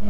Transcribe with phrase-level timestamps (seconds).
[0.00, 0.06] 在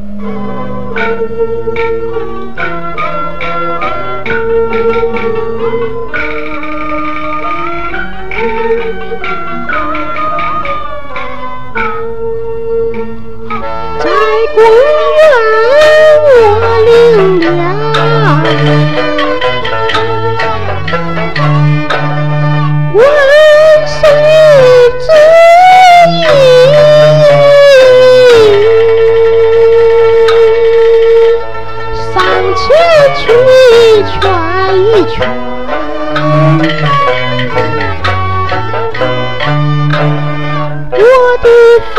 [40.91, 40.97] 我
[41.43, 41.47] 的
[41.95, 41.97] 驸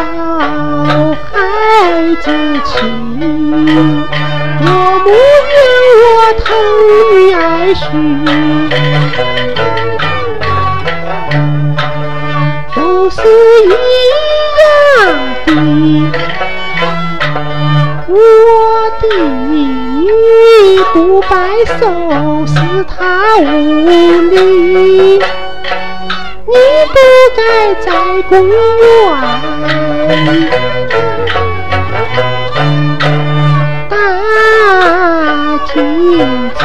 [1.16, 1.26] 孩
[2.22, 2.26] 子
[2.64, 2.70] 气，
[4.62, 4.66] 我
[5.04, 5.08] 不
[5.52, 5.58] 愿
[5.98, 6.06] 我
[6.44, 6.46] 疼
[7.12, 7.38] 女儿
[7.74, 7.82] 婿，
[21.32, 21.38] 白
[21.80, 23.44] 首是他无
[24.30, 25.18] 礼，
[26.46, 26.54] 你
[26.92, 26.96] 不
[27.38, 27.88] 该在
[28.28, 28.54] 公园
[33.88, 33.96] 打
[35.74, 35.80] 金
[36.54, 36.60] 子，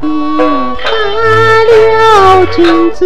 [0.00, 0.06] 你
[0.84, 0.86] 打
[1.66, 2.62] 了金
[2.92, 3.00] 子，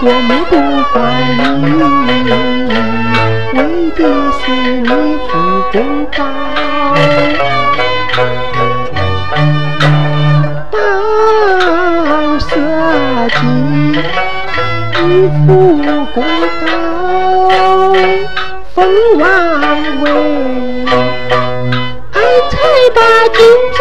[0.00, 0.52] 国母不
[0.92, 0.96] 怪
[2.24, 2.91] 你。
[3.54, 3.58] 为
[3.90, 4.00] 的
[4.32, 4.50] 是
[4.80, 4.88] 你
[5.28, 5.30] 父
[5.72, 6.18] 公高，
[10.70, 12.46] 当社
[13.28, 13.36] 稷
[15.02, 15.04] 你
[15.46, 15.46] 父
[16.14, 16.16] 公
[16.64, 16.72] 高，
[18.74, 18.76] 封
[19.18, 19.22] 王
[20.00, 20.04] 位，
[22.12, 22.16] 俺
[22.48, 22.52] 才
[22.94, 22.98] 把
[23.34, 23.38] 金
[23.74, 23.78] 子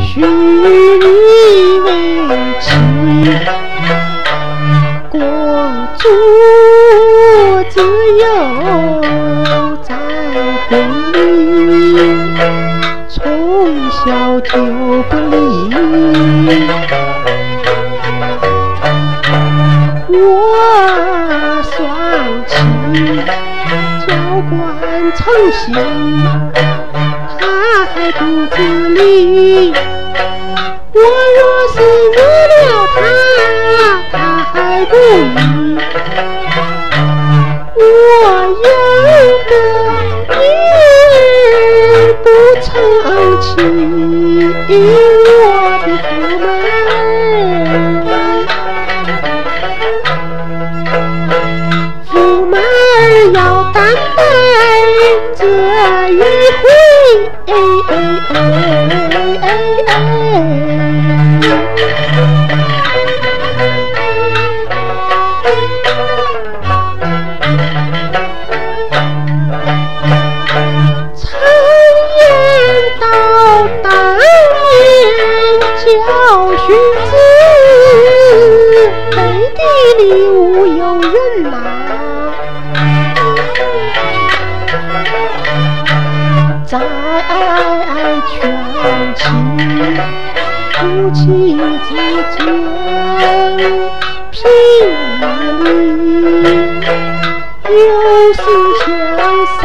[0.00, 1.06] 许你
[1.78, 1.86] 为
[2.58, 2.66] 妻。
[6.02, 7.80] 公主自
[8.18, 8.22] 幼
[9.84, 9.94] 在
[10.68, 10.72] 宫
[11.12, 11.16] 里，
[13.08, 14.50] 从小就
[15.04, 15.36] 不离。
[20.08, 20.16] 我
[21.62, 21.72] 双
[22.48, 22.52] 亲
[24.04, 24.10] 教
[24.50, 24.58] 官
[25.14, 25.62] 诚信，
[27.38, 27.40] 他
[27.94, 28.18] 还不
[28.50, 28.56] 自
[28.88, 28.98] 理。
[30.94, 31.00] 我
[31.38, 31.40] 若
[31.72, 31.74] 是
[32.10, 32.18] 惹
[39.42, 39.54] 有个
[40.28, 42.26] 女儿不
[42.62, 42.70] 成
[43.40, 43.46] 器，
[44.68, 44.72] 我
[45.84, 46.46] 的驸马
[46.88, 46.94] 儿，
[52.12, 52.14] 驸
[52.46, 52.60] 马儿
[53.34, 53.36] 要
[53.72, 53.76] 担
[54.16, 54.20] 待
[55.34, 55.40] 这
[56.12, 56.14] 一
[56.62, 56.64] 回。
[80.02, 81.12] 里无有人
[81.44, 81.54] 呐、
[86.66, 86.78] 再
[88.28, 88.32] 劝
[89.14, 89.20] 亲，
[90.72, 90.80] 夫
[91.12, 91.20] 妻
[91.86, 91.90] 之
[92.36, 92.40] 间
[94.30, 94.34] 评
[95.62, 95.64] 理，
[97.68, 97.78] 有
[98.34, 98.40] 时
[98.84, 98.84] 相
[99.60, 99.62] 伤，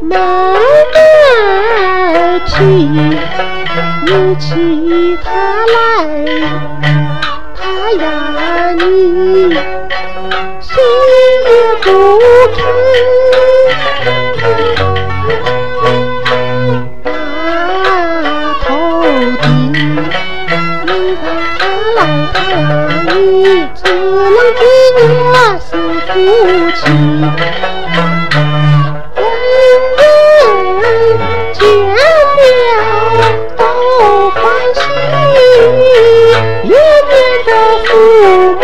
[0.00, 0.96] 慢慢
[2.46, 2.50] 提，
[4.14, 5.72] 你起他来，
[7.56, 7.60] 他
[7.92, 8.04] 呀
[8.74, 8.82] 你。
[10.60, 10.70] 谁
[11.48, 11.50] 也
[11.80, 11.86] 不
[12.54, 12.60] 肯
[17.02, 17.06] 把
[18.60, 18.66] 头
[19.40, 19.44] 低，
[20.86, 20.90] 你
[21.22, 21.24] 让
[21.56, 21.60] 他
[21.96, 21.98] 来，
[22.34, 22.52] 他呀
[23.06, 23.10] 你，
[23.74, 24.62] 只能给
[25.08, 25.70] 我是
[26.06, 26.10] 夫
[26.76, 26.80] 妻。
[37.92, 38.56] 父母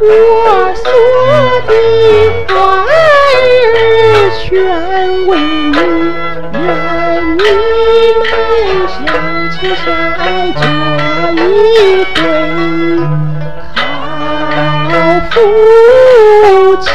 [0.00, 0.04] 我
[0.74, 0.86] 说
[1.68, 1.70] 的
[2.48, 2.50] 话
[2.82, 2.90] 儿
[4.42, 4.46] 全
[5.28, 5.76] 为你，
[6.52, 6.58] 愿
[7.38, 7.40] 你
[8.18, 8.20] 们
[8.88, 8.98] 相
[9.52, 10.20] 亲相爱
[10.58, 10.60] 这
[11.40, 11.44] 一
[12.14, 12.18] 对
[13.76, 13.78] 好
[15.30, 15.32] 夫
[16.80, 16.86] 妻。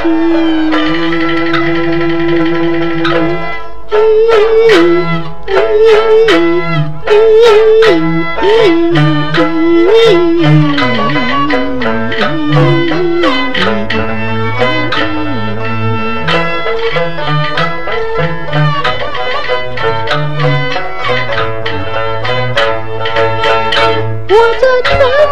[24.29, 24.91] 我这全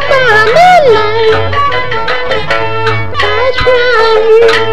[0.09, 0.55] 大年
[0.93, 0.97] 来，
[3.19, 3.23] 再
[3.53, 3.59] 劝
[4.21, 4.70] 与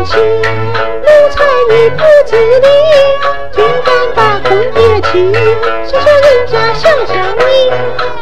[0.00, 2.66] 忙站起，奴才你不自理，
[3.52, 5.12] 竟敢把公爹气，
[5.84, 7.42] 谢谢人家想想你，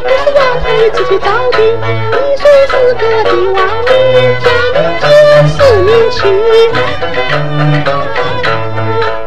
[0.05, 3.95] 你是丫头你自己找的，你虽是个的王女，
[4.41, 5.09] 家里见
[5.49, 6.19] 是名气，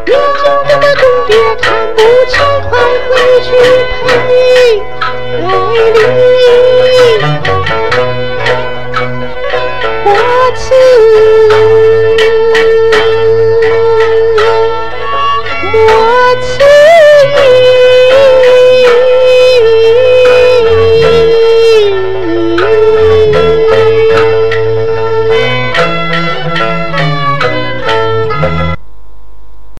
[0.04, 1.30] 你就这么公爹
[1.62, 1.64] 看
[1.94, 2.36] 不起，
[2.68, 2.70] 快
[3.08, 3.10] 回
[3.40, 3.48] 去
[4.06, 4.81] 赔。